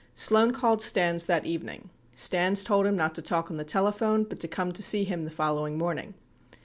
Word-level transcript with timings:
Sloan 0.15 0.51
called 0.51 0.81
Stans 0.81 1.25
that 1.27 1.45
evening; 1.45 1.91
Stans 2.15 2.63
told 2.63 2.87
him 2.87 2.95
not 2.95 3.13
to 3.13 3.21
talk 3.21 3.51
on 3.51 3.57
the 3.57 3.63
telephone 3.63 4.23
but 4.23 4.39
to 4.39 4.47
come 4.47 4.71
to 4.71 4.81
see 4.81 5.03
him 5.03 5.25
the 5.25 5.29
fol 5.29 5.53
lowing 5.53 5.77
morning. 5.77 6.15